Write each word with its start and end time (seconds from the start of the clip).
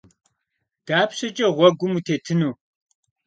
Dapşeç'e 0.87 1.47
ğuegum 1.55 1.91
vutêtınu? 1.95 2.51